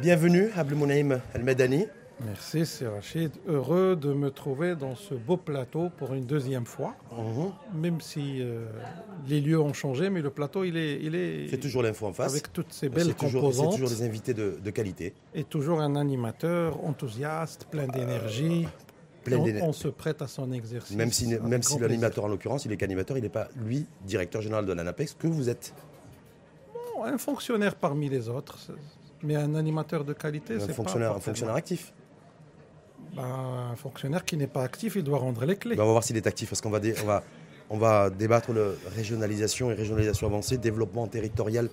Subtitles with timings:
[0.00, 1.86] Bienvenue, Abdelmonaïm El-Medani.
[2.24, 3.30] Merci, c'est Rachid.
[3.48, 6.94] Heureux de me trouver dans ce beau plateau pour une deuxième fois.
[7.12, 7.52] Mhm.
[7.80, 8.66] Même si euh,
[9.26, 11.00] les lieux ont changé, mais le plateau, il est.
[11.02, 12.30] Il est C'est toujours l'info en face.
[12.32, 13.72] Avec toutes ces belles C'est toujours, c'est composantes.
[13.72, 15.14] toujours des invités de, de qualité.
[15.34, 18.68] Et toujours un animateur enthousiaste, plein d'énergie.
[19.24, 20.96] plein on, on se prête à son exercice.
[20.96, 24.42] Même si, même si l'animateur, en l'occurrence, il est qu'animateur, il n'est pas, lui, directeur
[24.42, 25.74] général de l'ANAPEX, que vous êtes?
[27.02, 28.58] un fonctionnaire parmi les autres.
[29.22, 31.92] Mais un animateur de qualité, Un c'est fonctionnaire, pas un fonctionnaire actif.
[33.14, 33.22] Ben,
[33.72, 35.76] un fonctionnaire qui n'est pas actif, il doit rendre les clés.
[35.76, 37.22] Ben, on va voir s'il est actif, parce qu'on va, on va,
[37.70, 41.68] on va débattre de régionalisation et régionalisation avancée, développement territorial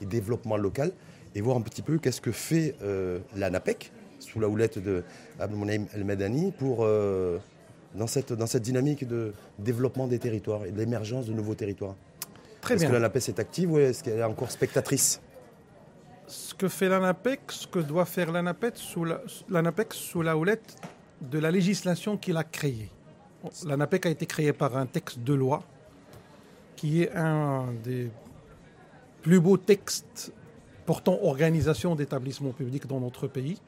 [0.00, 0.92] et développement local,
[1.34, 5.04] et voir un petit peu qu'est-ce que fait euh, l'ANAPEC, sous la houlette de
[5.38, 7.38] Abdelmonaïm El Medani, pour, euh,
[7.94, 11.94] dans, cette, dans cette dynamique de développement des territoires et de l'émergence de nouveaux territoires.
[12.60, 12.90] Très Est-ce bien.
[12.90, 15.20] que l'ANAPEC est active ou est-ce qu'elle est encore spectatrice?
[16.28, 19.20] Ce que fait l'ANAPEC, ce que doit faire l'ANAPEC sous la,
[19.90, 20.76] sous la houlette
[21.20, 22.90] de la législation qu'il a créée.
[23.66, 25.62] L'ANAPEC a été créée par un texte de loi
[26.76, 28.10] qui est un des
[29.22, 30.32] plus beaux textes
[30.86, 33.60] portant organisation d'établissements publics dans notre pays.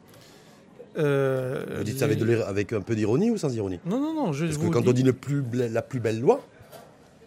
[0.99, 3.79] Euh, Vous dites ça avec, les- un peu d'ironie ou sans ironie?
[3.87, 6.01] Non, non, non, je Parce que quand dis on dit le plus ble- la plus
[6.01, 6.41] belle loi,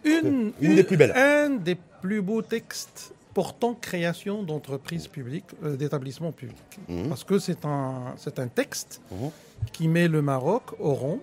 [0.04, 1.12] une, une des plus belles.
[1.16, 6.78] Un des plus beaux textes portant création d'entreprises publiques, euh, d'établissements publics.
[6.88, 7.08] Mhm.
[7.08, 9.30] Parce que c'est un, c'est un texte Mhm.
[9.72, 11.18] qui met le Maroc au rang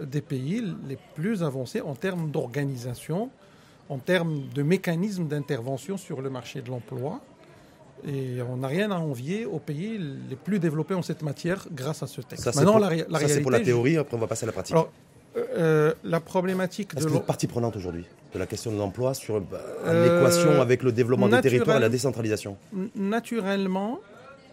[0.00, 3.30] des pays les plus avancés en termes d'organisation,
[3.88, 7.20] en termes de mécanismes d'intervention sur le marché de l'emploi.
[8.06, 9.98] Et on n'a rien à envier aux pays
[10.30, 12.44] les plus développés en cette matière grâce à ce texte.
[12.44, 14.20] ça c'est Maintenant, pour, la, ré- la ça, c'est pour la réalité, théorie, après on
[14.20, 14.74] va passer à la pratique.
[14.74, 14.90] Alors,
[15.36, 18.06] euh, euh, la problématique Est-ce de que vous êtes partie prenante aujourd'hui?
[18.32, 21.80] De la question de l'emploi sur bah, Euh, l'équation avec le développement des territoires et
[21.80, 22.56] la décentralisation
[22.94, 24.00] Naturellement,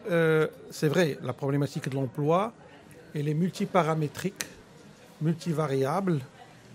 [0.09, 2.53] euh, c'est vrai, la problématique de l'emploi,
[3.13, 4.45] elle est multiparamétrique,
[5.21, 6.19] multivariable.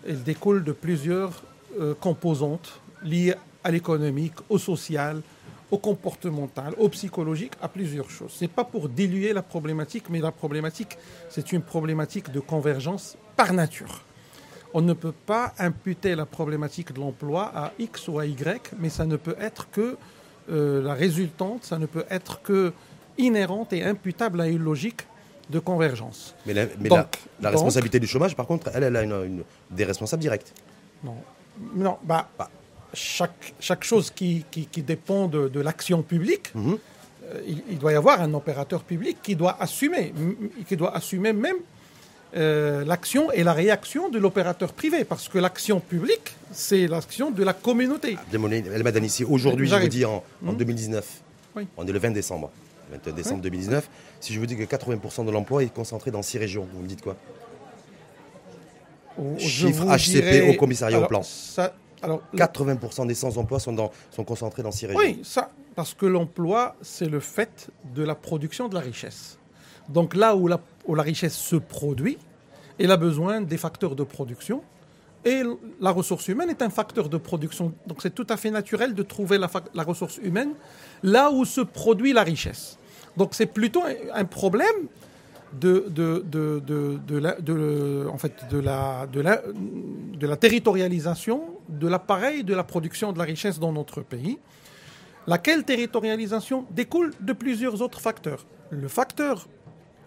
[0.07, 1.43] Elle découle de plusieurs
[1.81, 3.35] euh, composantes liées
[3.65, 5.23] à l'économique, au social,
[5.71, 8.33] au comportemental, au psychologique, à plusieurs choses.
[8.33, 10.99] Ce n'est pas pour diluer la problématique, mais la problématique,
[11.31, 14.03] c'est une problématique de convergence par nature.
[14.75, 18.89] On ne peut pas imputer la problématique de l'emploi à X ou à Y, mais
[18.89, 19.97] ça ne peut être que
[20.51, 22.73] euh, la résultante, ça ne peut être que
[23.19, 25.03] inhérente et imputable à une logique
[25.51, 26.35] de convergence.
[26.47, 27.05] Mais la, mais Donc- la-
[27.41, 30.53] la donc- responsabilité du chômage, par contre, elle, elle a une- une- des responsables directs.
[31.05, 31.17] Non,
[31.75, 32.49] non bah, Bah.
[32.95, 36.79] chaque, chaque chose qui, qui, qui dépend de, de l'action publique, Mhm.
[37.25, 40.15] euh, il, il doit y avoir un opérateur public qui doit assumer,
[40.67, 41.57] qui doit assumer même
[42.37, 47.43] euh, l'action et la réaction de l'opérateur privé, parce que l'action publique, c'est l'action de
[47.45, 48.17] la communauté.
[48.27, 50.57] Abdelmonaïm El Madani, si aujourd'hui, je vous dis en, en Mhm.
[50.57, 51.07] 2019,
[51.57, 51.67] Oui.
[51.77, 52.51] on est le 20 décembre,
[52.91, 53.89] 21 décembre 2019,
[54.21, 56.87] si je vous dis que 80% de l'emploi est concentré dans six régions, vous me
[56.89, 57.17] dites quoi?
[59.37, 61.23] Je Chiffre HCP dirais- au commissariat au plan.
[61.23, 65.01] ça- alors, 80% des sans-emploi sont, dans- sont concentrés dans six régions.
[65.01, 69.39] Oui, ça, parce que l'emploi, c'est le fait de la production de la richesse.
[69.89, 72.19] Donc là où la, où la richesse se produit,
[72.79, 74.63] elle a besoin des facteurs de production.
[75.25, 75.43] Et
[75.81, 77.73] la ressource humaine est un facteur de production.
[77.87, 79.49] Donc c'est tout à fait naturel de trouver la,
[79.85, 80.55] ressource humaine
[81.05, 82.77] là où se produit la richesse.
[83.17, 84.89] Donc c'est plutôt un, problème
[85.53, 87.19] de, de
[90.27, 94.39] la territorialisation de l'appareil de la production de la richesse dans notre pays
[95.27, 98.45] laquelle territorialisation découle de plusieurs autres facteurs.
[98.71, 99.47] Le facteur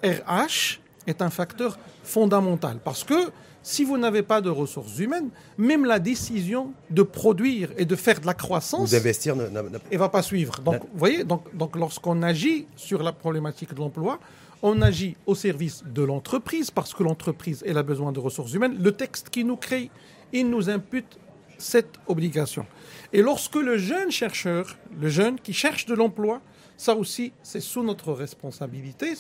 [0.03, 3.16] RH est un facteur fondamental parce que
[3.61, 8.19] si vous n'avez pas de ressources humaines, même la décision de produire et de faire
[8.22, 9.35] de la croissance d'investir.
[9.35, 10.59] ne- ne- ne- ne va pas suivre.
[10.61, 14.19] Donc, vous voyez, donc, donc lorsqu'on agit sur la problématique de l'emploi,
[14.61, 18.77] on agit au service de l'entreprise parce que l'entreprise elle a besoin de ressources humaines.
[18.79, 19.89] Le texte qui nous crée,
[20.31, 21.17] il nous impute
[21.57, 22.66] cette obligation.
[23.13, 26.39] Et lorsque le jeune chercheur, le jeune qui cherche de l'emploi,
[26.77, 29.13] ça aussi, c'est sous notre responsabilité.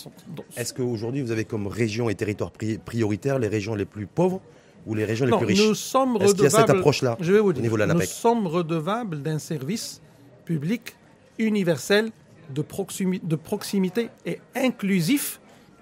[0.57, 4.41] Est-ce qu'aujourd'hui, vous avez comme région et territoire pri- prioritaire les régions les plus pauvres
[4.85, 5.67] ou les régions Non, les plus riches?
[5.67, 7.93] nous sommes qu'il y a cette redevables- approche-là Je vais vous au niveau de la
[7.93, 10.01] nous sommes redevables d'un service
[10.45, 10.95] public
[11.39, 12.11] universel
[12.53, 15.39] de, proximi- de proximité et inclusif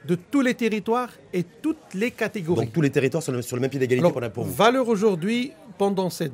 [0.07, 2.65] de tous les territoires et toutes les catégories.
[2.65, 4.53] Donc tous les territoires sont le- sur le même pied d'égalité pour, la- pour vous?
[4.53, 6.33] valeur aujourd'hui, pendant cette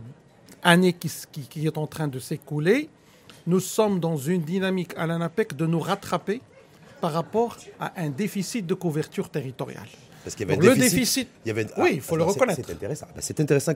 [0.63, 2.89] année qui, s- qui- qui est en train de s'écouler,
[3.50, 6.42] nous sommes dans une dynamique à l'ANAPEC de nous rattraper
[7.01, 9.88] par rapport à un déficit de couverture territoriale.
[10.24, 10.94] Parce qu'il y avait un le déficit.
[11.00, 12.62] déficit- il y avait- Oui, il faut le c'est- reconnaître.
[12.66, 13.07] C'est intéressant.
[13.16, 13.74] Ben, C'est intéressant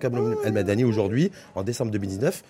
[0.51, 2.43] Madani, aujourd'hui, en décembre 2019,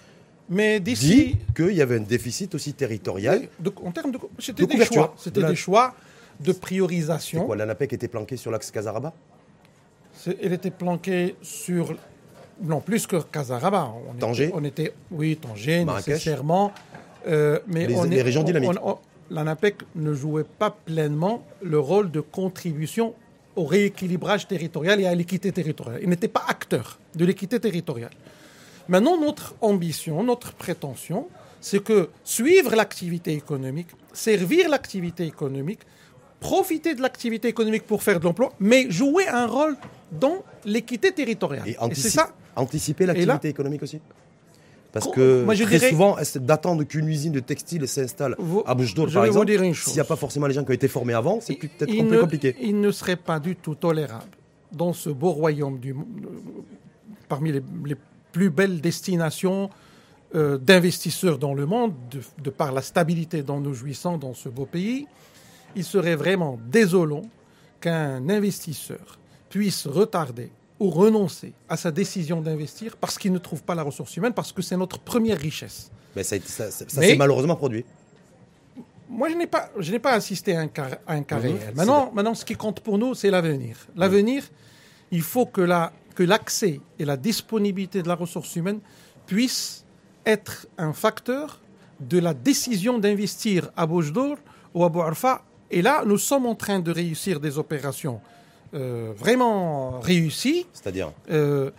[0.49, 3.47] Mais dit qu'il y avait un déficit aussi territorial.
[3.59, 4.19] De- en termes de.
[4.39, 5.13] C'était De des choix.
[5.17, 5.93] C'était De la- des choix
[6.41, 7.45] de priorisation.
[7.45, 9.13] quoi, l'ANAPEC était planqué sur l'axe Casaraba
[10.41, 11.95] Elle était planquée sur.
[12.61, 13.91] Non, plus que Casaraba.
[14.21, 16.71] On était- on était, Oui, Tanger, Marrakech nécessairement.
[17.27, 18.71] Euh, mais Les- on les est- régions on- dynamiques.
[18.83, 18.97] on- on-
[19.31, 23.13] L'ANAPEC ne jouait pas pleinement le rôle de contribution
[23.55, 26.01] au rééquilibrage territorial et à l'équité territoriale.
[26.03, 28.11] Il n'était pas acteur de l'équité territoriale.
[28.89, 31.27] Maintenant, notre ambition, notre prétention,
[31.61, 35.79] c'est que suivre l'activité économique, servir l'activité économique,
[36.41, 39.77] profiter de l'activité économique pour faire de l'emploi, mais jouer un rôle
[40.11, 41.67] dans l'équité territoriale.
[41.69, 42.33] Et, c'est ça.
[42.55, 44.01] anticiper l'activité économique aussi?
[44.93, 48.75] Parce que moi, je très dirais- souvent, d'attendre qu'une usine de textile s'installe Vous- à
[48.75, 51.13] Bouchedour, je par exemple, s'il n'y a pas forcément les gens qui ont été formés
[51.13, 52.55] avant, c'est peut-être un peu compliqué.
[52.61, 54.29] Il ne serait pas du tout tolérable
[54.71, 56.61] dans ce beau royaume du monde, euh,
[57.27, 57.95] parmi les, les
[58.31, 59.69] plus belles destinations
[60.35, 64.47] euh, d'investisseurs dans le monde, de, de par la stabilité dont nous jouissons dans ce
[64.49, 65.05] beau pays,
[65.75, 67.21] il serait vraiment désolant
[67.81, 69.19] qu'un investisseur
[69.49, 70.49] puisse retarder
[70.79, 74.51] ou renoncer à sa décision d'investir parce qu'il ne trouve pas la ressource humaine, parce
[74.51, 75.91] que c'est notre première richesse.
[76.15, 77.85] Mais ça, ça, ça- ça Mais- s'est malheureusement produit.
[79.09, 81.41] Moi, je n'ai pas, je n'ai pas assisté à un cas, à un cas Mhm,
[81.43, 81.73] réel.
[81.75, 83.77] Maintenant, maintenant, ce qui compte pour nous, c'est l'avenir.
[83.95, 84.43] L'avenir,
[85.11, 88.79] il faut que la, que l'accès et la disponibilité de la ressource humaine
[89.27, 89.85] puissent
[90.25, 91.59] être un facteur
[91.99, 94.37] de la décision d'investir à Boujdour
[94.73, 95.43] ou à Bouarfa.
[95.69, 98.19] Et là, nous sommes en train de réussir des opérations
[98.73, 100.65] vraiment réussies.
[100.73, 101.71] C'est-à-dire Euh,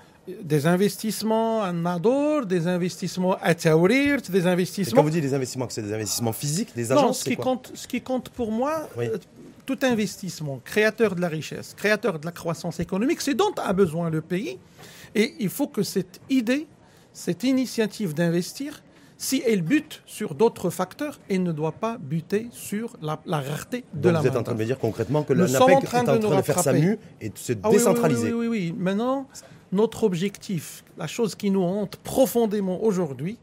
[0.42, 5.34] des investissements à Nador, des investissements à Taourir, des Et quand investissements vous dites des
[5.34, 7.86] investissements, que c'est des investissements physiques, des non, agences ce c'est qui, quoi compte, ce
[7.86, 9.06] qui compte pour moi, Oui.
[9.08, 9.18] euh,
[9.66, 14.08] tout investissement créateur de la richesse, créateur de la croissance économique, c'est dont a besoin
[14.10, 14.58] le pays.
[15.14, 16.66] Et il faut que cette idée,
[17.12, 18.82] cette initiative d'investir,
[19.26, 23.84] si elle bute sur d'autres facteurs, elle ne doit pas buter sur la, la rareté
[23.94, 25.80] de Donc la vous êtes en train de me dire concrètement que la NAPEC en
[25.80, 27.76] train est en de train nous de faire sa mue et de se Ah oui,
[27.76, 28.32] décentraliser.
[28.32, 28.74] Oui, oui, oui, oui.
[28.78, 29.26] Maintenant,
[29.72, 33.38] notre objectif, la chose qui nous hante profondément aujourd'hui,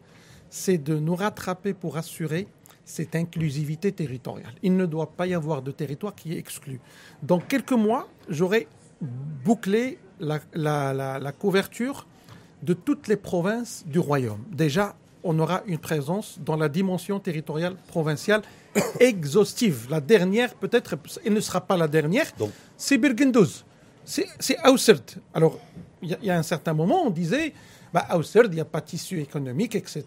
[0.49, 2.47] c'est de nous rattraper pour assurer
[2.85, 4.53] cette inclusivité territoriale.
[4.63, 6.79] Il ne doit pas y avoir de territoire qui est exclu.
[7.23, 8.67] Dans quelques mois, j'aurai
[9.45, 12.07] bouclé la, la- la- la couverture
[12.63, 14.43] de toutes les provinces du royaume.
[14.51, 18.41] Déjà, on aura une présence dans la dimension territoriale provinciale
[19.00, 19.88] exhaustive.
[19.89, 20.95] La dernière, peut-être,
[21.25, 22.27] elle ne sera pas la dernière,
[22.77, 23.65] c'est Birgendouz.
[24.03, 25.03] C'est Ausserd.
[25.33, 25.59] Alors,
[26.01, 27.53] il y, a- il y a un certain moment, on disait,
[27.94, 30.03] bah, Ausserd, il n'y a pas de tissu économique, etc.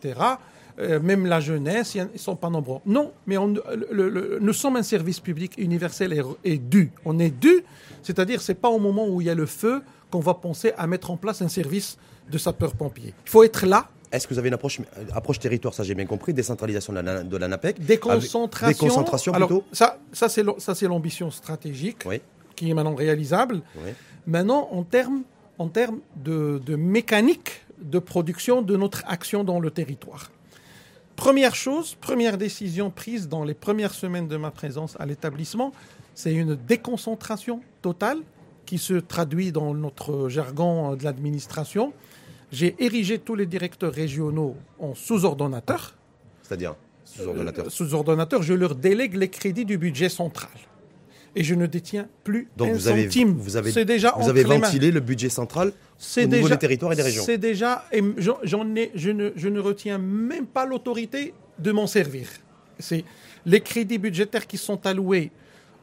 [0.80, 2.80] Euh, même la jeunesse, ils ne sont pas nombreux.
[2.84, 6.22] Non, mais on- le- le- le- nous sommes un service public universel et,
[6.52, 6.90] et dû.
[7.04, 7.62] On est dû,
[8.02, 10.88] c'est-à-dire c'est pas au moment où il y a le feu qu'on va penser à
[10.88, 11.96] mettre en place un service
[12.28, 13.14] de sapeurs-pompiers.
[13.26, 15.94] Il faut être là, Est-ce que vous avez une approche, euh, approche territoire, ça j'ai
[15.94, 18.68] bien compris, décentralisation de la, de la NAPEC avec- déconcentration.
[18.86, 22.20] Déconcentration Alors, plutôt ça, ça c'est l'ambition stratégique Oui,
[22.56, 23.62] qui est maintenant réalisable.
[23.76, 23.90] oui.
[24.26, 25.22] Maintenant, en termes,
[25.58, 30.30] en termes de, de mécanique de production de notre action dans le territoire.
[31.16, 35.72] Première chose, première décision prise dans les premières semaines de ma présence à l'établissement,
[36.14, 38.18] c'est une déconcentration totale
[38.66, 41.92] qui se traduit dans notre jargon de l'administration.
[42.54, 45.94] J'ai érigé tous les directeurs régionaux en sous-ordonnateurs.
[46.42, 46.74] C'est-à-dire
[47.04, 47.66] sous-ordonnateur.
[47.66, 50.50] Euh, Sous-ordonnateurs, je leur délègue les crédits du budget central.
[51.36, 53.34] Et je ne détiens plus Donc un vous avez, centime.
[53.36, 56.92] vous avez, c'est déjà vous avez ventilé le budget central C'est au niveau des territoires
[56.92, 57.24] et des régions.
[57.26, 61.72] C'est déjà, et j'en- j'en ai, je ne, je ne retiens même pas l'autorité de
[61.72, 62.28] m'en servir.
[62.78, 63.04] C'est
[63.46, 65.32] les crédits budgétaires qui sont alloués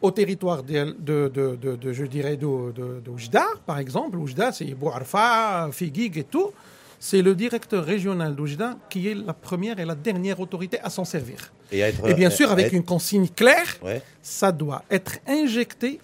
[0.02, 4.18] au territoire de, de, de, de- de- je dirais, de, de, de Oujda, par exemple.
[4.18, 6.52] Oujda, c'est Bouarfa, Figuig et tout.
[7.00, 11.04] C'est le directeur régional d'Oujda qui est la première et la dernière autorité à s'en
[11.06, 11.52] servir.
[11.72, 14.02] Et, à être- Et bien sûr, avec être- une consigne claire, Ouais.
[14.22, 16.00] ça doit être injecté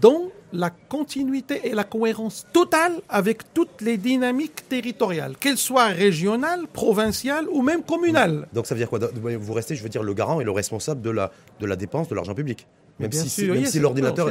[0.00, 0.22] dans
[0.52, 7.46] la continuité et la cohérence totale avec toutes les dynamiques territoriales, qu'elles soient régionales, provinciales
[7.52, 8.48] ou même communales.
[8.52, 8.98] Donc ça veut dire quoi?
[9.38, 12.08] Vous restez, je veux dire, le garant et le responsable de la, de la dépense
[12.08, 12.66] de l'argent public.
[13.00, 14.28] Même Bien si, sûr, même oui, si c'est- l'ordinateur,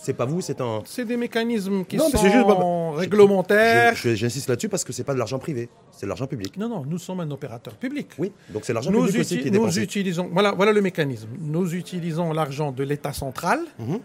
[0.00, 0.82] c'est pas vous, c'est un.
[0.84, 2.56] C'est des mécanismes qui Non, sont juste- bah,
[2.96, 3.94] réglementaires.
[3.96, 6.56] Je- je- J'insiste là-dessus parce que c'est pas de l'argent privé, c'est de l'argent public.
[6.56, 8.08] Non, non, nous sommes un opérateur public.
[8.18, 11.28] Oui, donc c'est l'argent public aussi qui est nous utilisons, voilà, voilà le mécanisme.
[11.40, 13.98] Nous utilisons l'argent de l'État central, Mhm.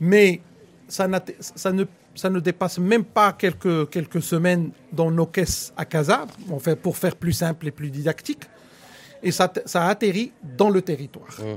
[0.00, 0.40] mais
[0.88, 1.18] ça, ne,
[2.14, 6.26] ça ne dépasse même pas quelques, quelques semaines dans nos caisses à Casa,
[6.82, 8.42] pour faire plus simple et plus didactique,
[9.22, 11.36] et ça, ça atterrit dans le territoire.
[11.40, 11.56] Mhm.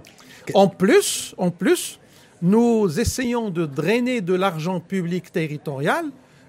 [0.54, 2.00] En plus, en plus,
[2.42, 6.06] nous essayons de drainer de l'argent public territorial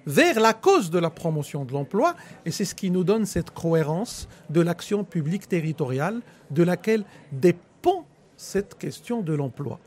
[0.07, 3.51] vers la cause de la promotion de l'emploi, et c'est ce qui nous donne cette
[3.53, 8.05] cohérence de l'action publique territoriale de laquelle dépend
[8.37, 9.79] cette question de l'emploi.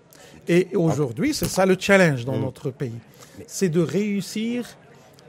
[0.47, 2.41] Et aujourd'hui, c'est ça le challenge dans Mm.
[2.41, 2.99] notre pays,
[3.45, 4.65] c'est de réussir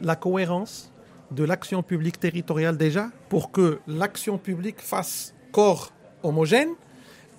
[0.00, 0.90] la cohérence
[1.32, 5.90] de l'action publique territoriale déjà, pour que l'action publique fasse corps
[6.22, 6.70] homogène,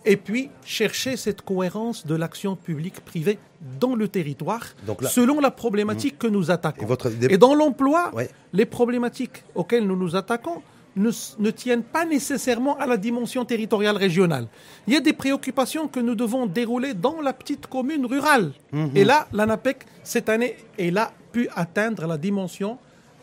[0.05, 3.37] et puis chercher cette cohérence de l'action publique privée
[3.79, 6.81] dans le territoire, Donc là- selon la problématique que nous attaquons.
[6.81, 8.29] Et votre Et dans l'emploi, Ouais.
[8.53, 10.61] les problématiques auxquelles nous nous attaquons
[10.95, 14.47] ne tiennent pas nécessairement à la dimension territoriale régionale.
[14.87, 18.51] Il y a des préoccupations que nous devons dérouler dans la petite commune rurale.
[18.71, 18.91] Mhm.
[18.95, 22.77] Et là, l'ANAPEC, cette année, elle a pu atteindre la dimension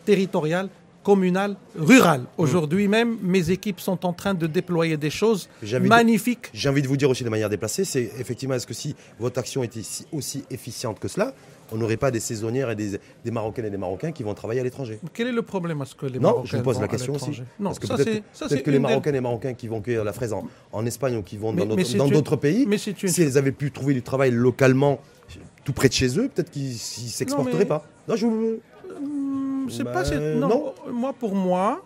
[0.05, 0.69] territoriale,
[1.11, 2.19] communale, rurale.
[2.21, 2.27] Mhm.
[2.37, 5.47] Aujourd'hui même, mes équipes sont en train de déployer des choses
[5.81, 6.47] magnifiques.
[6.53, 9.39] J'ai envie de vous dire aussi de manière déplacée, c'est effectivement, est-ce que si votre
[9.39, 11.33] action était si- aussi efficiente que cela,
[11.71, 14.59] on n'aurait pas des saisonnières et des, des Marocaines et des Marocains qui vont travailler
[14.59, 14.99] à l'étranger?
[15.13, 17.13] Quel est le problème à ce que les Non, Marocains je vous pose la question
[17.15, 17.41] aussi.
[17.57, 20.33] Non, Parce que peut-être que les Marocains et les Marocains qui vont cueillir la fraise
[20.33, 23.21] en, en Espagne ou qui vont Mais- dans d'autres- une- pays, mais c'est une- si
[23.21, 24.99] elles avaient pu trouver du travail localement,
[25.63, 27.85] tout près de chez eux, peut-être qu'ils ne s'exporteraient mais- pas.
[28.09, 28.59] Non, je vous...
[29.69, 30.73] C'est pas cette- non, non.
[30.91, 31.83] moi pour moi,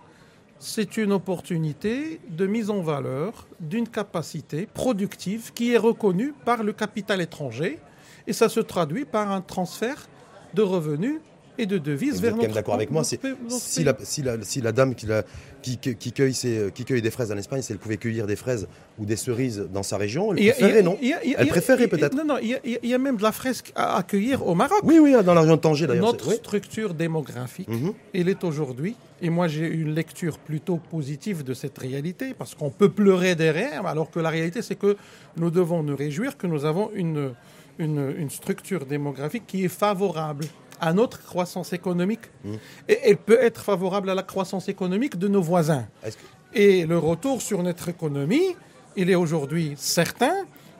[0.59, 6.71] c'est une opportunité de mise en valeur d'une capacité productive qui est reconnue par le
[6.73, 7.79] capital étranger
[8.27, 10.07] et ça se traduit par un transfert
[10.53, 11.19] de revenus
[11.57, 14.61] et de devises Vous vers notre d'accord avec moi, c'est si la, si, la, si
[14.61, 15.23] la dame qui, la-
[15.61, 18.25] qui, qui- qui cueille ses- qui cueille des fraises en Espagne, si elle pouvait cueillir
[18.27, 18.67] des fraises
[18.97, 22.15] ou des cerises dans sa région, elle a- préférait, non a- Elle préférait peut-être.
[22.15, 24.55] Non, non, il y, a, il y a même de la fresque à accueillir au
[24.55, 24.79] Maroc.
[24.83, 26.05] Oui, oui, dans la région de Tanger d'ailleurs.
[26.05, 26.35] Notre oui.
[26.35, 27.93] structure démographique, Mhm.
[28.13, 32.69] elle est aujourd'hui, et moi j'ai une lecture plutôt positive de cette réalité, parce qu'on
[32.71, 34.95] peut pleurer derrière, alors que la réalité c'est que
[35.37, 37.31] nous devons nous réjouir que nous avons une,
[37.79, 40.45] une, une structure démographique qui est favorable
[40.81, 42.57] à notre croissance économique, Mhm.
[42.89, 45.85] et elle peut être favorable à la croissance économique de nos voisins.
[46.03, 46.09] Que-
[46.53, 48.55] Et le retour sur notre économie,
[48.97, 50.33] il est aujourd'hui certain.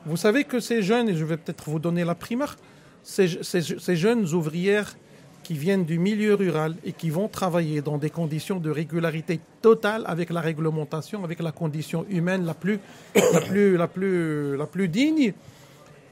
[0.04, 2.56] Vous savez que ces jeunes, et je vais peut-être vous donner la primeur,
[3.04, 4.96] ces, ces- ces jeunes ouvrières
[5.44, 10.02] qui viennent du milieu rural et qui vont travailler dans des conditions de régularité totale
[10.06, 12.78] avec la réglementation, avec la condition humaine la plus,
[13.14, 15.32] la plus, la plus, la plus digne,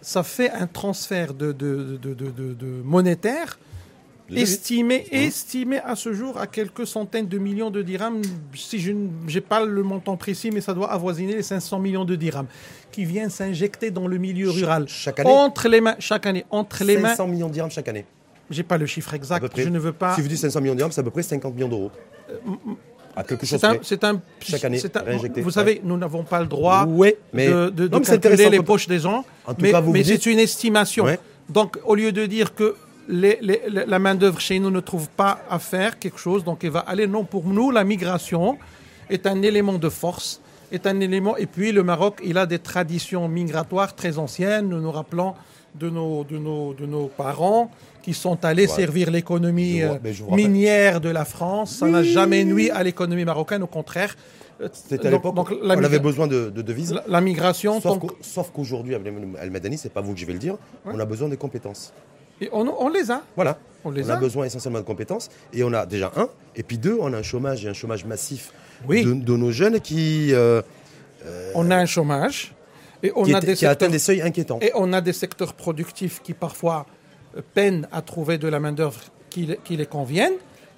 [0.00, 3.58] ça fait un transfert de, de, de, de- de- de monétaire
[4.36, 8.22] estimé, estimé à ce jour à quelques centaines de millions de dirhams,
[8.54, 12.16] si je n'ai pas le montant précis, mais ça doit avoisiner les 500 millions de
[12.16, 12.46] dirhams,
[12.92, 14.84] qui viennent s'injecter dans le milieu rural.
[14.88, 17.10] chaque année Entre les mains, chaque année, entre les mains.
[17.10, 18.04] 500 millions de dirhams chaque année.
[18.50, 20.14] J'ai pas le chiffre exact, je ne veux pas.
[20.16, 21.90] Si vous dites 500 millions de dirhams, c'est à peu près 50 millions d'euros.
[23.16, 25.40] À quelque chose C'est un, un, Chaque année, c'est un- réinjecté.
[25.42, 28.12] Vous savez, nous n'avons pas le droit Ouais, mais- de, de, de Non, mais c'est
[28.12, 31.04] calculer intéressant les poches des gens, En tout mais, mais c'est une estimation.
[31.04, 31.18] Ouais.
[31.48, 32.76] Donc, au lieu de dire que
[33.10, 36.70] les- les- la main-d'œuvre chez nous ne trouve pas à faire quelque chose, donc elle
[36.70, 37.06] va aller.
[37.06, 38.56] Non, pour nous, la migration
[39.08, 40.40] est un élément de force,
[40.72, 41.36] est un élément.
[41.36, 44.68] Et puis, le Maroc, il a des traditions migratoires très anciennes.
[44.68, 45.34] Nous nous rappelons
[45.74, 47.70] de nos, de nos, de nos parents
[48.02, 48.74] qui sont allés Ouais.
[48.74, 49.94] servir l'économie euh,
[50.30, 51.76] minière de la France.
[51.76, 54.16] Ça n'a jamais nuit à l'économie marocaine, au contraire.
[54.72, 56.92] C'était à l'époque on avait besoin de, de devises.
[56.92, 60.34] la, la migration, Sauf donc- qu'au- Sauf qu'aujourd'hui, Al-Madani, c'est pas vous que je vais
[60.34, 61.92] le dire, on a besoin des compétences.
[62.40, 63.22] Et on, on les a.
[63.36, 63.58] Voilà.
[63.84, 64.16] On les a a.
[64.20, 65.28] besoin essentiellement de compétences.
[65.52, 66.28] Et on a déjà un.
[66.56, 68.52] Et puis deux, on a un chômage et un chômage massif
[68.88, 69.04] Oui.
[69.04, 70.60] de, de nos jeunes qui, euh,
[71.54, 72.54] On a un chômage.
[73.02, 74.58] Et on qui, a des qui atteint des seuils inquiétants.
[74.60, 76.84] Et on a des secteurs productifs qui parfois
[77.36, 80.32] euh, peinent à trouver de la main-d'œuvre qui les convienne,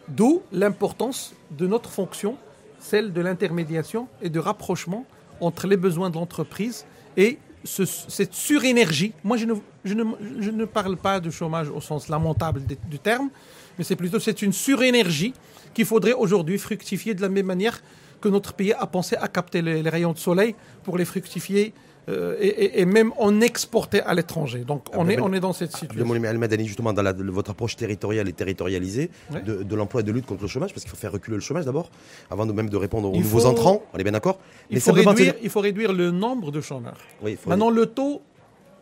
[0.09, 2.37] d'où l'importance de notre fonction,
[2.78, 5.07] celle de l'intermédiation et de rapprochement
[5.40, 6.85] entre les besoins de l'entreprise
[7.16, 9.12] et ce- cette surénergie.
[9.25, 9.54] Moi, je ne,
[9.85, 10.04] je, ne,
[10.40, 13.31] je ne parle pas de chômage au sens lamentable du- du terme,
[13.78, 15.33] mais c'est plutôt c'est une surénergie
[15.75, 17.81] qu'il faudrait aujourd'hui fructifier de la même manière
[18.21, 20.54] que notre pays a pensé à capter les, les rayons de soleil
[20.85, 21.73] pour les fructifier
[22.09, 24.61] euh, et, et- et même en exporter à l'étranger.
[24.61, 25.91] Donc on est, on est dans cette situation.
[26.01, 29.41] Abdelmoulem Al-Madani, justement, dans la- votre approche territoriale et territorialisée Ouais.
[29.43, 31.41] de, de l'emploi et de lutte contre le chômage, parce qu'il faut faire reculer le
[31.43, 31.91] chômage d'abord,
[32.31, 34.39] avant de même de répondre aux Il nouveaux faut- entrants, on est bien d'accord
[34.71, 36.99] Il faut, réduire, il faut réduire le nombre de chômeurs.
[37.23, 38.23] Oui, Maintenant, le taux,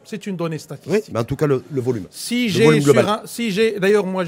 [0.04, 1.04] c'est une donnée statistique.
[1.06, 2.06] Oui, mais en tout cas, le, le volume.
[2.10, 2.80] Si j'ai
[3.26, 4.24] si d'ailleurs moi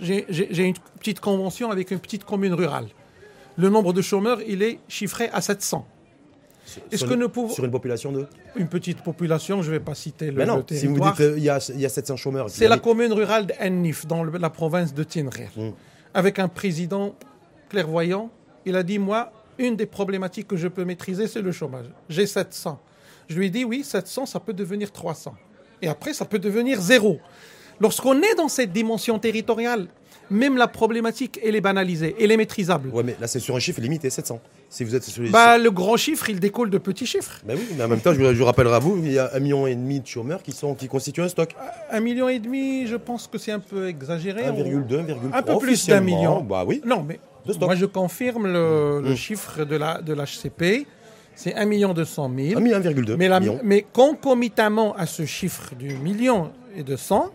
[0.00, 2.86] j'ai une petite convention avec une petite commune rurale.
[3.56, 5.86] Le nombre de chômeurs, il est chiffré à 700.
[6.90, 9.76] Est-ce Sur que une- nous pouvons Sur une population de une petite population, je ne
[9.78, 12.16] vais pas citer le, Mais non, le si vous dites qu'il y, y a 700
[12.16, 12.48] chômeurs.
[12.50, 15.50] C'est la commune rurale d'Ennif, dans le- la province de Tinrir.
[15.56, 15.70] Mm.
[16.14, 17.14] Avec un président
[17.68, 18.30] clairvoyant,
[18.64, 21.86] il a dit Moi, une des problématiques que je peux maîtriser, c'est le chômage.
[22.08, 22.80] J'ai 700.
[23.28, 25.34] Je lui ai dit Oui, 700, ça peut devenir 300.
[25.82, 27.18] Et après, ça peut devenir zéro.
[27.80, 29.88] Lorsqu'on est dans cette dimension territoriale
[30.30, 32.88] même la problématique, elle est banalisée, elle est maîtrisable.
[32.88, 34.40] Ouais, mais là, c'est sur un chiffre limité, 700.
[34.68, 35.30] Si vous êtes sur les.
[35.30, 37.40] Bah, le grand chiffre, il découle de petits chiffres.
[37.44, 39.30] Ben oui, mais en même temps, je, vous- je rappellerai à vous, il y a
[39.34, 41.54] un million et demi de chômeurs qui, sont, qui constituent un stock.
[41.90, 44.42] Un million et demi, je pense que c'est un peu exagéré.
[44.42, 45.16] 1,2, 1,3.
[45.32, 46.42] Un peu plus d'un million.
[46.42, 46.82] Bah oui.
[46.84, 47.20] Non, mais
[47.60, 49.16] moi je confirme le, le Mm.
[49.16, 50.86] chiffre de la de l'HCP.
[51.36, 52.58] C'est 1 million 200 000.
[52.58, 57.30] 1 million, 1,2 Mais, la- mais concomitamment à ce chiffre du million et de 100,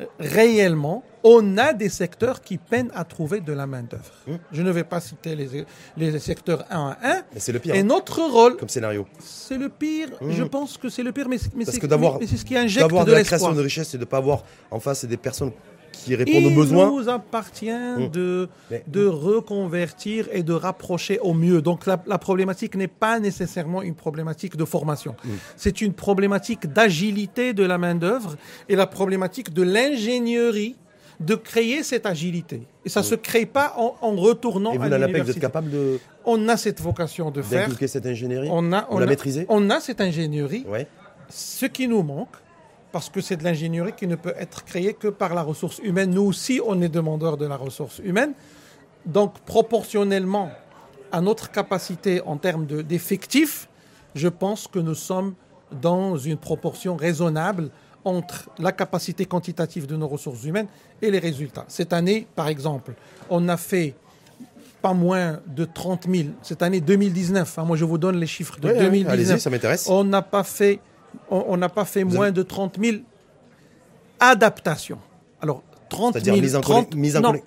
[0.00, 4.12] euh, réellement, on a des secteurs qui peinent à trouver de la main-d'œuvre.
[4.28, 4.34] Mm.
[4.52, 5.48] Je ne vais pas citer les,
[5.96, 7.22] les secteurs un à un.
[7.34, 9.06] Mais c'est le pire Et hein, notre rôle, comme scénario.
[9.18, 10.10] c'est le pire.
[10.20, 10.30] Mm.
[10.30, 12.44] Je pense que c'est le pire, mais, mais Parce c'est que d'avoir- mais c'est ce
[12.44, 14.78] qui injecte D'avoir de de la création de richesse et de ne pas avoir en
[14.78, 15.50] face des personnes
[15.92, 16.90] qui répondent Il aux besoins.
[16.90, 18.08] nous appartient Mm.
[18.10, 21.60] de, Mais- de reconvertir et de rapprocher au mieux.
[21.62, 25.16] Donc la, la problématique n'est pas nécessairement une problématique de formation.
[25.56, 28.36] C'est une problématique d'agilité de la main-d'œuvre
[28.68, 30.76] et la problématique de l'ingénierie
[31.20, 32.62] de créer cette agilité.
[32.84, 34.72] Et ça ne se crée pas en, en retournant.
[34.72, 35.40] Et vous, à l'ANAPEC, vous êtes l'université.
[35.40, 37.68] capable de- On a cette vocation de faire.
[37.88, 38.48] cette ingénierie?
[38.50, 39.46] On a, on la maîtrisez?
[39.48, 40.64] On a cette ingénierie.
[40.68, 40.86] Ouais.
[41.30, 42.36] Ce qui nous manque,
[42.92, 46.10] parce que c'est de l'ingénierie qui ne peut être créée que par la ressource humaine.
[46.10, 48.32] Nous aussi, on est demandeurs de la ressource humaine.
[49.04, 50.50] Donc, proportionnellement
[51.12, 53.68] à notre capacité en termes de- d'effectifs,
[54.14, 55.34] je pense que nous sommes
[55.80, 57.70] dans une proportion raisonnable
[58.06, 60.68] entre la capacité quantitative de nos ressources humaines
[61.02, 61.64] et les résultats.
[61.68, 62.92] Cette année, par exemple,
[63.28, 63.94] on a fait
[64.80, 66.28] pas moins de 30 000.
[66.42, 69.12] Cette année 2019, hein, moi je vous donne les chiffres de Ouais, ouais, 2019.
[69.12, 69.88] Allez-y, ça m'intéresse.
[69.90, 70.78] On n'a pas fait,
[71.30, 72.98] on n'a pas fait Vous moins avez- de 30 000
[74.20, 74.98] adaptations.
[75.40, 77.44] Alors, 30 C'est-à-dire 000, mise en 30 collé- mise en non, collé-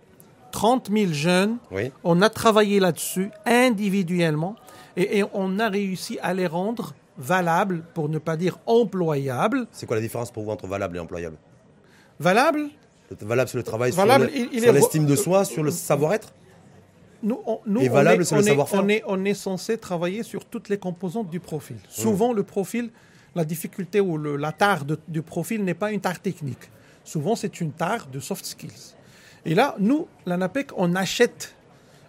[0.52, 1.92] 30 000 jeunes, Oui.
[2.04, 4.56] on a travaillé là-dessus individuellement
[4.98, 9.68] et, et on a réussi à les rendre valables, pour ne pas dire employables.
[9.72, 11.38] C'est quoi la différence pour vous entre valable et employable?
[12.20, 12.70] Valables
[13.12, 16.32] Le- Valable sur le travail, Valable, sur le- l'estime de soi, sur le savoir-être?
[17.24, 18.84] Nous, on, nous, Et valable, est- c'est le on est- savoir-faire?
[18.84, 21.78] On est, on est censé travailler sur toutes les composantes du profil.
[21.90, 22.92] Souvent, le profil,
[23.36, 26.70] la difficulté ou le, la tare de- du profil n'est pas une tare technique.
[27.04, 28.96] Souvent, c'est une tare de soft skills.
[29.46, 31.56] Et là, nous, l'ANAPEC, on achète,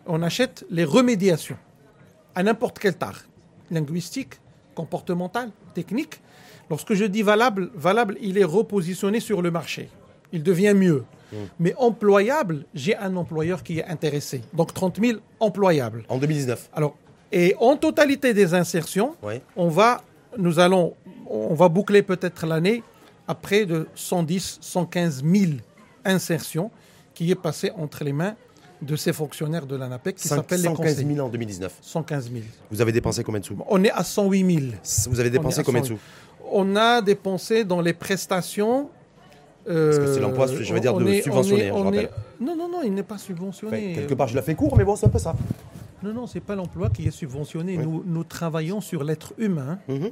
[0.06, 1.56] on achète les remédiations
[2.34, 3.22] à n'importe quelle tare.
[3.70, 4.34] Linguistique,
[4.74, 6.20] comportementale, technique.
[6.68, 9.88] Lorsque je dis valable, valable, il est repositionné sur le marché.
[10.32, 11.04] Il devient mieux.
[11.60, 14.42] Mais employable, j'ai un employeur qui est intéressé.
[14.52, 16.04] Donc 30 000 employables.
[16.08, 16.70] En 2019.
[16.72, 16.96] Alors,
[17.30, 19.34] et en totalité des insertions, Oui.
[19.56, 20.02] on va,
[20.38, 20.94] nous allons,
[21.28, 22.82] on va boucler peut-être l'année
[23.28, 25.52] à près de 110, 115 000
[26.04, 26.70] insertions
[27.14, 28.34] qui est passé entre les mains
[28.82, 31.14] de ces fonctionnaires de l'ANAPEC qui s'appellent les 115 conseillers.
[31.14, 31.72] 000 en 2019.
[31.82, 32.44] 115 000.
[32.70, 34.72] Vous avez dépensé combien de sous On est à 108 000.
[35.10, 36.00] Vous avez dépensé combien de 100 sous
[36.52, 38.88] On a dépensé dans les prestations.
[39.66, 42.04] Parce que c'est euh, l'emploi, je vais dire, de est- subventionné, on est- je rappelle.
[42.40, 43.90] est- Non, non, non, il n'est pas subventionné.
[43.92, 45.36] Enfin, Quelque part, je la fais court, mais bon, c'est un peu ça.
[46.02, 47.76] Non, non, c'est pas l'emploi qui est subventionné.
[47.76, 47.84] Oui.
[47.84, 50.10] Nous, nous travaillons sur l'être humain Mhm.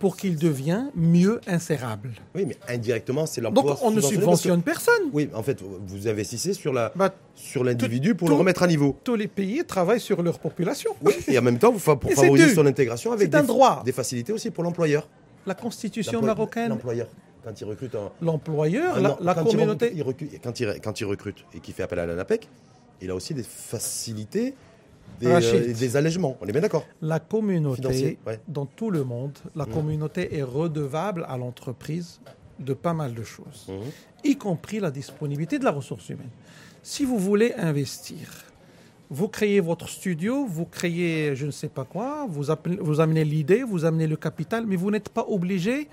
[0.00, 2.10] Pour qu'il devienne mieux insérable.
[2.34, 3.62] Oui, mais indirectement, c'est l'emploi.
[3.62, 5.02] Donc, on ne subventionne personne.
[5.12, 8.66] Oui, en fait, vous investissez sur la Bah, sur l'individu pour tout- le remettre à
[8.66, 8.96] niveau.
[9.04, 10.90] tous les pays travaillent sur leur population.
[11.02, 13.82] Oui, et en même temps, vous fa- pour favoriser son intégration avec des, droit.
[13.84, 15.06] des facilités aussi pour l'employeur.
[15.46, 17.06] La constitution marocaine, L'employeur,
[17.44, 18.10] quand il recrute un.
[18.22, 19.86] l'employeur, Ah la, non, la quand il communauté.
[19.88, 22.48] recrute- il recrute- quand, il, quand il recrute et qu'il fait appel à l'ANAPEC,
[23.02, 24.54] il a aussi des facilités,
[25.20, 25.54] des, Rachid.
[25.54, 26.36] euh, des allègements.
[26.40, 28.40] On est bien d'accord La communauté, ouais.
[28.48, 29.72] dans tout le monde, la Mhm.
[29.72, 32.20] communauté est redevable à l'entreprise
[32.58, 33.74] de pas mal de choses, Mhm.
[34.24, 36.28] y compris la disponibilité de la ressource humaine.
[36.82, 38.28] Si vous voulez investir,
[39.10, 43.24] vous créez votre studio, vous créez je ne sais pas quoi, vous, appelez- vous amenez
[43.24, 45.88] l'idée, vous amenez le capital, mais vous n'êtes pas obligé,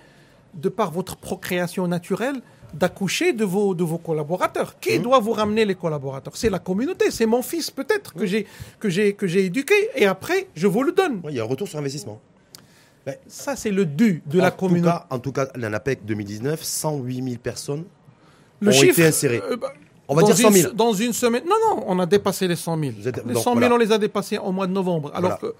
[0.53, 2.41] de par votre procréation naturelle,
[2.73, 4.79] d'accoucher de vos, de vos collaborateurs.
[4.79, 6.35] Qui doit vous ramener les collaborateurs?
[6.35, 8.45] C'est la communauté, c'est mon fils peut-être que j'ai
[8.79, 11.21] que j'ai que j'ai éduqué et après je vous le donne.
[11.29, 12.19] Il y a un retour sur investissement.
[13.27, 14.89] Ça c'est le dû de en la communauté.
[14.89, 17.85] cas- en tout cas, l'ANAPEC 2019, 108 000 personnes
[18.59, 19.41] Le ont chiffre, été insérées.
[19.49, 19.71] euh, bah,
[20.09, 20.69] On va dire 100 une 000.
[20.71, 21.43] se- Dans une semaine.
[21.45, 22.91] Non, non, on a dépassé les 100 000.
[22.99, 23.75] Vous êtes- les donc, 100 000, voilà.
[23.75, 25.09] on les a dépassés au mois de novembre.
[25.15, 25.53] Alors Voilà.
[25.53, 25.55] que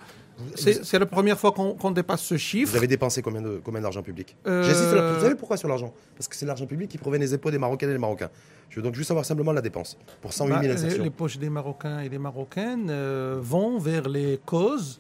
[0.55, 2.71] c'est la première fois qu'on dépasse ce chiffre.
[2.71, 5.93] Vous avez dépensé combien de combien d'argent public Euh, Vous savez pourquoi sur l'argent?
[6.15, 8.29] Parce que c'est l'argent public qui provient des impôts des Marocains et des Marocains.
[8.69, 11.37] Je veux donc juste savoir simplement la dépense pour 108 000 Bah, les, les poches
[11.37, 14.99] des Marocains et des Marocaines euh, vont vers les causes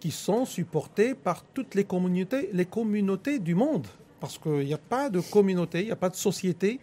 [0.00, 3.86] qui sont supportées par toutes les communautés, les communautés du monde.
[4.20, 6.80] Parce qu'il n'y a pas de communauté, il n'y a pas de société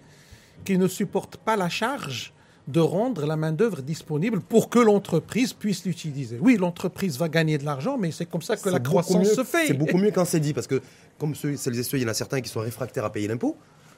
[0.63, 2.33] qui ne supporte pas la charge
[2.67, 6.39] de rendre la main-d'œuvre disponible pour que l'entreprise puisse l'utiliser.
[6.41, 9.43] Oui, l'entreprise va gagner de l'argent, mais c'est comme ça que la croissance mieux- se
[9.43, 9.67] fait.
[9.67, 10.81] C'est beaucoup mieux quand c'est dit, parce que
[11.19, 13.27] comme ceux, celles et ceux, il y en a certains qui sont réfractaires à payer
[13.27, 13.55] l'impôt.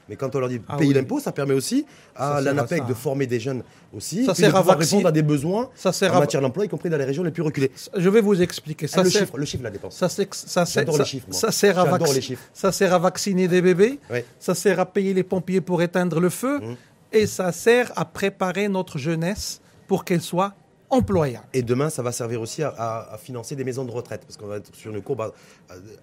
[0.09, 0.95] Mais quand on leur dit Ah payer oui.
[0.95, 3.61] l'impôt, ça permet aussi à l'ANAPEC de former des jeunes
[3.93, 6.41] aussi, Ça sert de à pouvoir répondre à des besoins Ça sert en à, matière
[6.41, 7.71] d'emploi, y compris dans les régions les plus reculées.
[7.93, 8.85] je vais vous expliquer.
[8.89, 9.97] Ah, Ça le, sert, chiffre, le chiffre, la dépense.
[9.97, 11.37] ça, sert- ça, J'adore les chiffres, moi.
[11.37, 12.41] ça sert à les chiffres.
[12.53, 13.99] Ça sert à vacciner des bébés.
[14.39, 16.59] Ça sert à payer les pompiers pour éteindre le feu.
[16.59, 16.75] Mmh.
[17.21, 20.53] Et ça sert à préparer notre jeunesse pour qu'elle soit
[20.89, 21.45] employable.
[21.53, 24.37] Et demain, ça va servir aussi à, à- à financer des maisons de retraite, parce
[24.37, 25.33] qu'on va être sur une courbe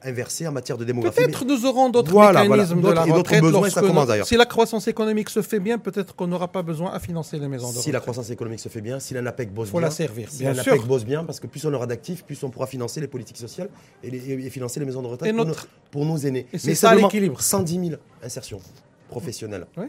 [0.03, 1.16] inversée en matière de démographie.
[1.22, 3.05] Peut-être nous aurons d'autres Voilà, mécanismes voilà.
[3.05, 3.40] de la retraite.
[3.42, 6.62] besoins, ça commence nous- si la croissance économique se fait bien, peut-être qu'on n'aura pas
[6.62, 8.03] besoin à financer les maisons de Si la retraite.
[8.03, 10.74] croissance économique se fait bien, si l'ANAPEC bosse Faut bien, la servir, si bien l'ANAPEC
[10.74, 10.87] sûr.
[10.87, 13.70] bosse bien, parce que plus on aura d'actifs, plus on pourra financer les politiques sociales
[14.03, 16.46] et, les- et financer les maisons de retraite Et pour, notre- nos, pour nos aînés.
[16.53, 17.40] Et c'est ça l'équilibre.
[17.40, 18.61] 110 000 insertions
[19.09, 19.87] professionnelles Oui.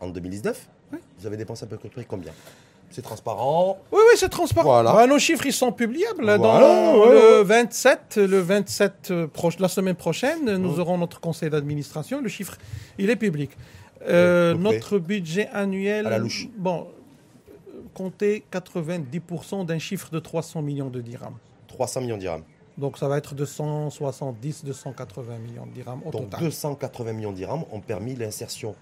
[0.00, 0.68] En 2019.
[0.92, 0.98] Oui.
[1.18, 2.32] Vous avez dépensé à peu près combien?
[2.90, 3.78] C'est transparent.
[3.90, 4.68] Oui, oui, c'est transparent.
[4.68, 4.92] Voilà.
[4.92, 6.22] Bah, nos chiffres, ils sont publiables.
[6.22, 9.26] Voilà, Dans ouais, le 27, le 27 euh,
[9.58, 10.80] la semaine prochaine, nous Mmh.
[10.80, 12.20] aurons notre conseil d'administration.
[12.20, 12.56] Le chiffre,
[12.98, 13.50] il est public.
[14.08, 16.48] Euh, notre budget annuel, À la louche.
[16.56, 16.86] bon,
[17.48, 21.34] euh, comptez 90% d'un chiffre de 300 millions de dirhams.
[21.66, 22.44] 300 millions de dirhams.
[22.78, 26.40] Donc ça va être 270, 280 millions de dirhams au Donc total.
[26.40, 28.74] 280 millions de dirhams ont permis l'insertion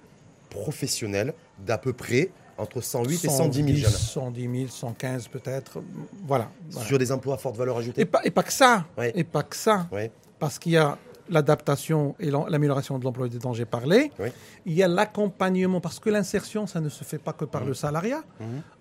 [0.54, 1.34] professionnelle
[1.66, 5.78] d'à peu près entre 108 et 110 000 jeunes 110 000, 115 peut-être.
[6.26, 6.48] Voilà.
[6.70, 6.86] voilà.
[6.88, 8.04] sur des emplois à forte valeur Et, ajoutée.
[8.04, 8.86] pas, et pas que ça.
[8.96, 9.12] Ouais.
[9.16, 9.86] Et pas que ça.
[9.90, 10.10] Ouais.
[10.38, 10.96] Parce qu'il y a
[11.30, 14.12] l'adaptation et l'am- l'amélioration de l'emploi dont j'ai parlé.
[14.20, 14.28] Oui.
[14.66, 17.74] Il y a l'accompagnement, parce que l'insertion, ça ne se fait pas que par le
[17.74, 18.22] salariat.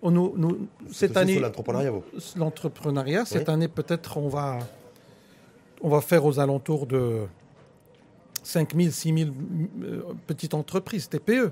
[0.03, 1.91] On nous, nous- cette année, l'entrepreneuriat,
[2.35, 3.53] l'entrepreneuriat, cette Oui.
[3.53, 4.59] année, peut-être, on va,
[5.81, 7.21] on va faire aux alentours de
[8.43, 9.31] 5 000, 6 000
[9.83, 11.51] euh, petites entreprises, TPE.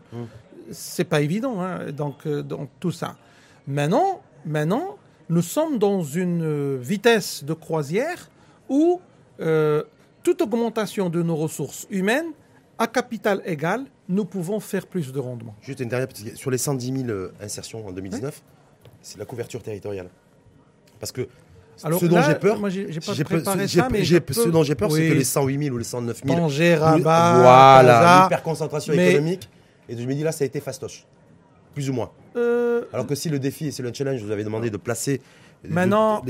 [0.71, 3.17] C'est pas évident, hein, donc, euh, donc tout ça.
[3.67, 4.97] Maintenant, maintenant,
[5.31, 8.29] nous sommes dans une euh, vitesse de croisière
[8.69, 8.99] où
[9.39, 9.83] euh,
[10.23, 12.31] toute augmentation de nos ressources humaines,
[12.77, 15.55] à capital égal, nous pouvons faire plus de rendement.
[15.61, 18.43] Juste une dernière petite Sur les 110 000 euh, insertions en 2019,
[19.01, 20.09] c'est la couverture territoriale.
[20.99, 21.27] Parce que
[21.83, 24.49] Alors ce dont j'ai peur, moi, j'ai- pas préparé ça, mais j'ai- je peux- ce
[24.49, 26.37] dont j'ai peur, c'est que les 108 000 ou les 109 000.
[26.37, 26.99] Tanger, Rabat,
[27.41, 29.49] voilà, l'hyperconcentration Mais- économique.
[29.89, 31.05] Et je me dis là, ça a été fastoche.
[31.73, 32.11] Plus ou moins.
[32.35, 35.21] Euh, Alors que si le défi et c'est le challenge, vous avez demandé de placer
[35.67, 36.21] Maintenant-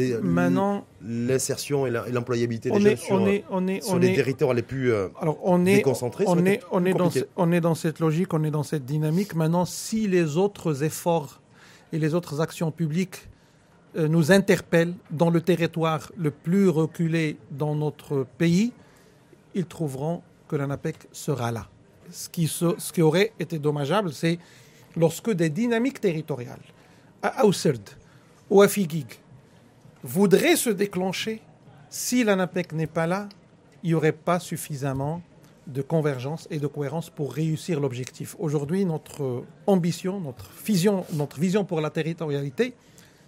[1.03, 4.53] l'insertion et l'employabilité des jeunes sur, on, est, on est, sur on les est- territoires
[4.53, 7.19] les plus euh, alors on est, déconcentrés, on est, été on est dans, compliqué.
[7.25, 9.33] ce- on est dans cette logique, on est dans cette dynamique.
[9.35, 11.41] Maintenant, si les autres efforts
[11.93, 13.29] et les autres actions publiques
[13.95, 18.71] nous interpellent dans le territoire le plus reculé dans notre pays,
[19.53, 21.67] ils trouveront que l'ANAPEC sera là.
[22.09, 24.39] Ce qui, aurait été dommageable, c'est
[24.95, 26.61] lorsque des dynamiques territoriales,
[27.21, 27.81] à Ausserd
[28.49, 29.07] ou à Figuig,
[30.03, 31.41] voudraient se déclencher,
[31.89, 33.29] si l'ANAPEC n'est pas là,
[33.83, 35.21] il n'y aurait pas suffisamment
[35.67, 38.35] de convergence et de cohérence pour réussir l'objectif.
[38.39, 42.73] Aujourd'hui, notre ambition, notre vision, notre vision pour la territorialité,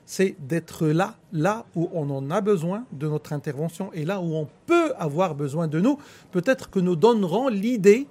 [0.05, 4.35] c'est d'être là, là où on en a besoin de notre intervention et là où
[4.35, 5.97] on peut avoir besoin de nous.
[6.31, 8.07] Peut-être que nous donnerons l'idée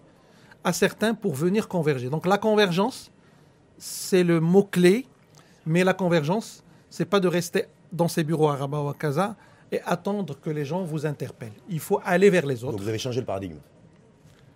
[0.64, 2.08] à certains pour venir converger.
[2.08, 3.10] Donc la convergence,
[3.78, 5.06] c'est le mot-clé,
[5.66, 9.36] mais la convergence, c'est pas de rester dans ses bureaux à Rabat ou à Casa
[9.70, 11.52] et attendre que les gens vous interpellent.
[11.68, 12.82] Il faut aller vers les Donc autres.
[12.82, 13.56] vous avez changé le paradigme.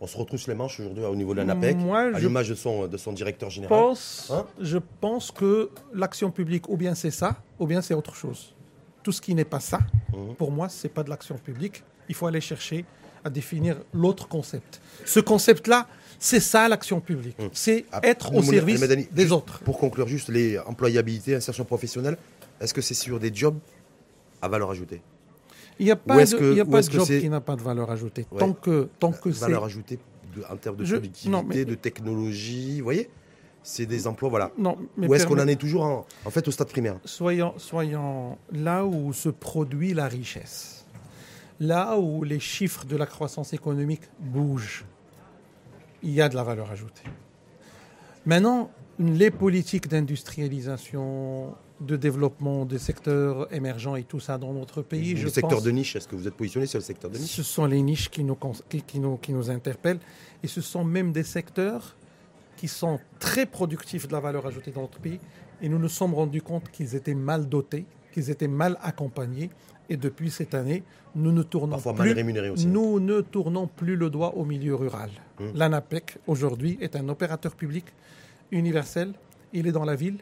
[0.01, 2.87] On se retrousse les manches aujourd'hui au niveau de l'ANAPEC, Moi, à l'image de son,
[2.87, 3.77] de son directeur général.
[3.79, 8.15] pense, Hein je pense que l'action publique, ou bien c'est ça, ou bien c'est autre
[8.15, 8.55] chose.
[9.03, 9.79] Tout ce qui n'est pas ça,
[10.13, 10.35] Mhm.
[10.35, 11.83] pour moi, c'est pas de l'action publique.
[12.09, 12.85] Il faut aller chercher
[13.25, 14.81] à définir l'autre concept.
[15.05, 15.87] Ce concept-là,
[16.19, 17.37] c'est ça l'action publique.
[17.53, 19.61] C'est Ah, être au Mouna- service Madani, des autres.
[19.61, 22.19] Pour conclure, juste les employabilités, insertion professionnelle,
[22.61, 23.59] est-ce que c'est sur des jobs
[24.43, 25.01] à valeur ajoutée?
[25.79, 27.63] Il n'y a pas de, il y a pas de job qui n'a pas de
[27.63, 28.27] valeur ajoutée.
[28.33, 28.39] Ouais.
[28.39, 29.41] Tant que, tant que c'est.
[29.41, 29.99] Valeur ajoutée
[30.35, 33.11] de- en termes de Je- productivité, non, mais- de technologie, vous voyez
[33.63, 34.53] C'est des emplois, voilà.
[34.59, 37.53] Non, mais Ou est-ce qu'on en est toujours en, en fait au stade primaire soyons,
[37.57, 40.87] soyons là où se produit la richesse,
[41.59, 44.85] là où les chiffres de la croissance économique bougent,
[46.05, 47.03] il y a de la valeur ajoutée.
[48.25, 55.13] Maintenant, les politiques d'industrialisation, de développement des secteurs émergents et tout ça dans notre pays,
[55.15, 57.19] Le je secteur pense de niche, est-ce que vous êtes positionné sur le secteur de
[57.19, 57.31] niche?
[57.31, 58.37] Ce sont les niches qui nous,
[58.69, 59.99] qui, qui nous, qui nous interpellent.
[60.43, 61.95] Et ce sont même des secteurs
[62.57, 65.21] qui sont très productifs de la valeur ajoutée dans notre pays.
[65.61, 69.51] Et nous nous sommes rendus compte qu'ils étaient mal dotés, qu'ils étaient mal accompagnés.
[69.89, 70.83] Et depuis cette année,
[71.15, 72.67] nous ne tournons Parfois plus, mal rémunérés aussi.
[72.67, 75.11] nous ne tournons plus le doigt au milieu rural.
[75.39, 75.53] Hum.
[75.55, 77.85] L'ANAPEC, aujourd'hui, est un opérateur public
[78.51, 79.13] universel.
[79.53, 80.19] Il est dans la ville.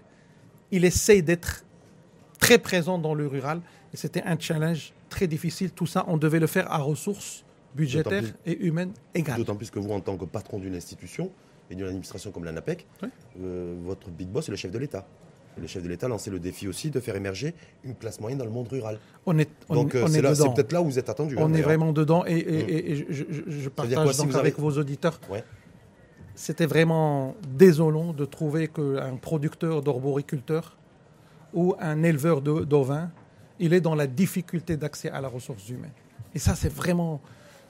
[0.77, 1.65] Il essaye d'être
[2.41, 3.61] très présent dans le rural.
[3.93, 5.71] Et c'était un challenge très difficile.
[5.71, 7.45] Tout ça, on devait le faire à ressources
[7.77, 9.37] budgétaires et humaines égales.
[9.39, 11.31] D'autant plus que vous, en tant que patron d'une institution,
[11.71, 13.09] et d'une administration comme l'ANAPEC, Oui.
[13.41, 15.07] euh, votre big boss est le chef de l'État.
[15.61, 18.39] Le chef de l'État a lancé le défi aussi de faire émerger une classe moyenne
[18.39, 18.99] dans le monde rural.
[19.27, 21.37] On est, on, Donc euh, c'est peut-être là où vous êtes attendu.
[21.39, 22.69] hein, On est vraiment dedans et, et- Mm.
[22.69, 25.21] et- et je, je- je partage quoi, si donc vous avec avez- vos auditeurs.
[25.31, 25.45] Ouais.
[26.35, 30.77] C'était vraiment désolant de trouver qu'un producteur d'arboriculteur
[31.53, 33.11] ou un éleveur d'ovins,
[33.61, 35.93] il est dans la difficulté d'accès à la ressource humaine.
[36.35, 37.21] Et ça, c'est vraiment...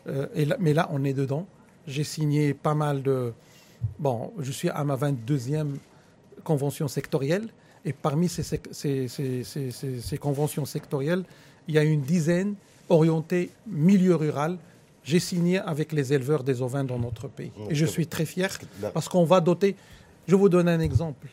[0.06, 1.46] euh, et là- mais là, on est dedans.
[1.86, 3.34] J'ai signé pas mal de...
[3.98, 5.74] Bon, je suis à ma 22e
[6.42, 7.48] convention sectorielle.
[7.84, 8.42] Et parmi ces-
[9.44, 11.24] ces conventions sectorielles,
[11.68, 12.54] il y a une dizaine
[12.88, 14.56] orientées milieu rural.
[15.04, 17.52] J'ai signé avec les éleveurs des ovins dans notre pays.
[17.70, 18.48] Et je suis très fier
[18.94, 19.76] parce qu'on va doter.
[20.26, 21.28] Je vous donne un exemple.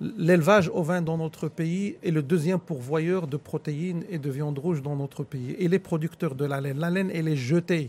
[0.00, 4.82] L'élevage ovin dans notre pays est le deuxième pourvoyeur de protéines et de viande rouge
[4.82, 5.54] dans notre pays.
[5.58, 7.88] Et les producteurs de la laine, la laine, elle est jetée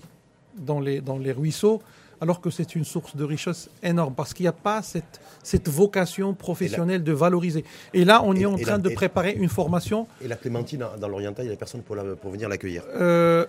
[0.58, 1.82] dans les, dans les ruisseaux,
[2.22, 5.68] alors que c'est une source de richesse énorme, parce qu'il n'y a pas cette, cette
[5.70, 7.66] vocation professionnelle de valoriser.
[7.96, 10.08] Et là, on Et- est en train la- de préparer une formation.
[10.22, 12.84] Et la clémentine dans- dans l'oriental, il n'y a personne pour, la- pour venir l'accueillir.
[12.96, 13.46] Euh,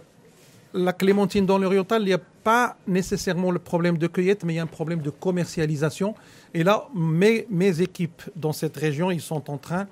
[0.75, 4.57] la clémentine dans l'oriental, il n'y a pas nécessairement le problème de cueillette, mais il
[4.57, 6.15] y a un problème de commercialisation.
[6.53, 9.87] Et là, mes, mes équipes dans cette région, ils sont en train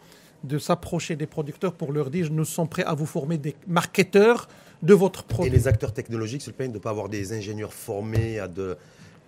[0.44, 4.48] de s'approcher des producteurs pour leur dire nous sommes prêts à vous former des marketeurs
[4.82, 5.50] de votre Et produit.
[5.52, 8.76] les acteurs technologiques se plaignent de ne pas avoir des ingénieurs formés à de,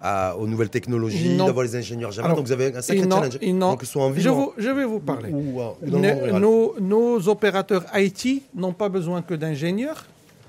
[0.01, 1.47] à- aux nouvelles technologies, Non.
[1.47, 2.27] d'avoir les ingénieurs Java.
[2.27, 3.39] Alors, Donc vous avez un sacré n'ont- challenge.
[3.61, 5.31] Donc soit en je, vous- je vais vous parler.
[5.31, 10.05] ou, ou- ou nos, nos opérateurs IT n'ont pas besoin que d'ingénieurs,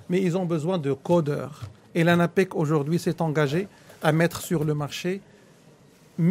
[0.10, 1.62] mais ils ont besoin de codeurs.
[1.94, 3.68] Et l'ANAPEC aujourd'hui s'est engagé
[4.04, 5.22] à mettre sur le marché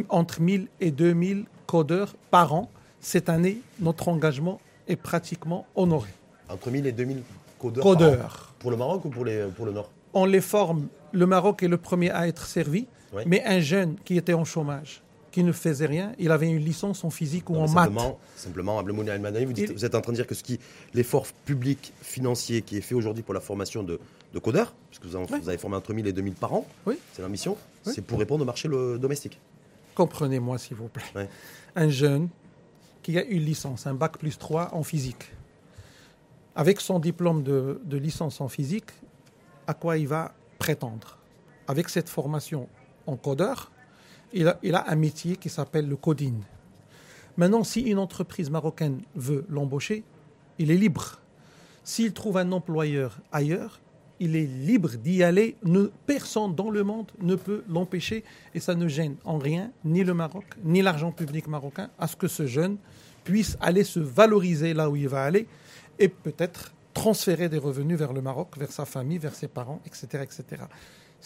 [0.08, 2.70] entre 1000 et 2000 codeurs par an.
[3.00, 6.10] Cette année, notre engagement est pratiquement honoré.
[6.48, 7.22] Entre 1000 et 2000
[7.58, 7.82] codeurs.
[7.84, 7.94] par an.
[7.96, 8.54] Codeurs.
[8.58, 9.90] Pour le Maroc ou pour, les, pour le Nord?
[10.12, 10.86] On les forme.
[11.12, 13.22] Le Maroc est le premier à être servi, Oui.
[13.26, 15.02] mais un jeune qui était en chômage,
[15.34, 17.84] qui ne faisait rien, il avait une licence en physique ou Non, en maths.
[17.86, 20.44] simplement, simplement, Abdelmouni Al-Madani, vous, dites- Il- vous êtes en train de dire que ce
[20.44, 20.60] qui,
[20.94, 23.98] l'effort public financier qui est fait aujourd'hui pour la formation de,
[24.32, 25.40] de codeurs, puisque vous, en- Oui.
[25.42, 26.96] vous avez formé entre 1000 et 2000 par an, Oui.
[27.12, 27.92] c'est l'ambition, Oui.
[27.94, 29.40] c'est pour répondre au marché le- domestique.
[29.96, 31.02] Comprenez-moi, s'il vous plaît.
[31.16, 31.28] Ouais.
[31.74, 32.28] Un jeune
[33.02, 35.32] qui a une licence, un bac plus 3 en physique,
[36.54, 38.90] avec son diplôme de, de licence en physique,
[39.66, 41.18] à quoi il va prétendre?
[41.66, 42.68] Avec cette formation
[43.08, 43.72] en codeur,
[44.34, 46.34] il a, un métier qui s'appelle le coding.
[47.36, 50.04] Maintenant, si une entreprise marocaine veut l'embaucher,
[50.58, 51.20] il est libre.
[51.82, 53.80] S'il trouve un employeur ailleurs,
[54.20, 55.56] il est libre d'y aller.
[55.64, 60.04] Ne- personne dans le monde ne peut l'empêcher et ça ne gêne en rien ni
[60.04, 62.76] le Maroc, ni l'argent public marocain à ce que ce jeune
[63.24, 65.46] puisse aller se valoriser là où il va aller
[65.98, 70.22] et peut-être transférer des revenus vers le Maroc, vers sa famille, vers ses parents, etc.
[70.22, 70.62] etc.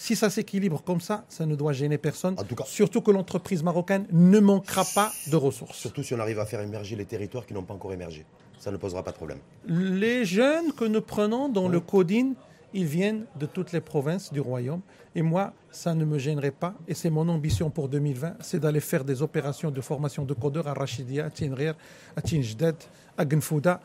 [0.00, 2.34] Si ça s'équilibre comme ça, ça ne doit gêner personne.
[2.38, 5.76] En tout cas- Surtout que l'entreprise marocaine ne manquera pas de ressources.
[5.76, 8.24] Surtout si on arrive à faire émerger les territoires qui n'ont pas encore émergé.
[8.60, 9.38] Ça ne posera pas de problème.
[9.66, 11.72] Les jeunes que nous prenons dans Oui.
[11.72, 12.34] le coding,
[12.74, 14.82] ils viennent de toutes les provinces du royaume.
[15.16, 16.74] Et moi, ça ne me gênerait pas.
[16.86, 20.68] Et c'est mon ambition pour 2020, c'est d'aller faire des opérations de formation de codeurs
[20.68, 21.74] à Rachidia, à Tinrir,
[22.14, 22.76] à Tinjded,
[23.16, 23.80] à Genfouda.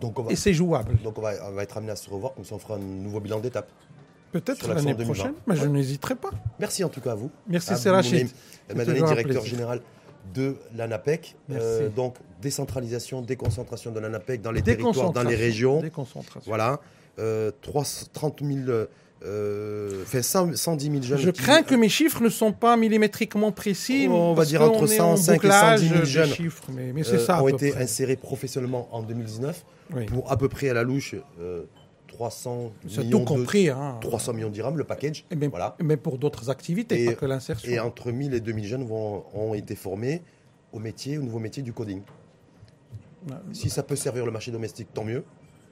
[0.00, 0.96] Donc on va, Et c'est jouable.
[1.04, 2.78] donc on va, on va être amené à se revoir, comme ça on fera un
[2.80, 3.70] nouveau bilan d'étape.
[4.32, 5.04] Peut-être l'année 2020.
[5.04, 6.30] prochaine, mais je n'hésiterai pas.
[6.58, 7.30] Merci en tout cas à vous.
[7.48, 8.12] Merci, À c'est vous, Rachid.
[8.14, 8.28] Mounim
[8.68, 9.80] C'est Madani, toujours un directeur général
[10.34, 11.36] de l'ANAPEC.
[11.50, 15.80] Euh, donc décentralisation, déconcentration de l'ANAPEC dans les territoires, dans les régions.
[15.80, 16.48] Déconcentration.
[16.50, 16.80] Voilà.
[17.18, 18.60] Euh, 300 30 000,
[19.24, 21.18] euh, enfin 100 110 000 jeunes.
[21.18, 24.06] Je qui- crains que mes chiffres ne sont pas millimétriquement précis.
[24.08, 26.64] Oh, on va dire entre est en 105 et bouclage 110 000 des jeunes, chiffres,
[26.72, 27.42] mais, mais euh, ça.
[27.42, 27.82] ont été près.
[27.82, 29.62] insérés professionnellement en 2019
[29.94, 30.06] Oui.
[30.06, 31.64] pour à peu près à la louche euh,
[32.12, 33.68] 300 C'est millions tout de- compris.
[33.70, 33.98] Hein.
[34.00, 35.24] 300 millions de dirhams, le package.
[35.30, 35.76] Et même- Voilà.
[35.82, 37.70] Mais pour d'autres activités, Et- pas que l'insertion.
[37.70, 40.22] Et entre 1000 et 2000 jeunes vont, ont été formés
[40.72, 42.02] au métier, au nouveau métier du coding.
[43.52, 45.24] Si ça peut servir le marché domestique, tant mieux.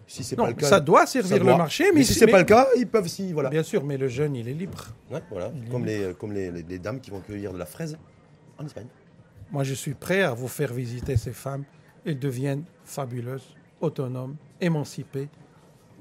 [0.07, 1.53] Si c'est pas le cas, ça doit servir doit.
[1.53, 3.49] le marché, mais, mais, si c'est pas le cas, ils peuvent si voilà.
[3.49, 4.87] Bien sûr, mais le jeune, il est libre.
[5.11, 5.53] Ouais, voilà.
[5.55, 7.97] Il Comme les comme les, les- les dames qui vont cueillir de la fraise
[8.59, 8.87] en Espagne.
[9.53, 11.65] Moi, je suis prêt à vous faire visiter ces femmes.
[12.05, 15.29] Elles deviennent fabuleuses, autonomes, émancipées.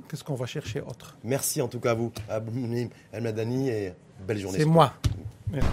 [0.10, 2.52] Qu'est-ce qu'on va chercher autre Merci en tout cas à vous, à Abou
[3.14, 3.94] El Madani et
[4.26, 4.58] belle journée.
[4.58, 4.94] C'est moi.
[5.52, 5.70] Merci.